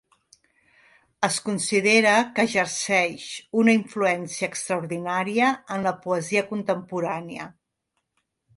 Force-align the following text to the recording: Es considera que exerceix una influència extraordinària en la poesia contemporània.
Es 1.27 1.35
considera 1.49 2.13
que 2.39 2.45
exerceix 2.49 3.27
una 3.65 3.77
influència 3.81 4.51
extraordinària 4.55 5.53
en 5.77 5.87
la 5.91 5.95
poesia 6.09 6.47
contemporània. 6.51 7.51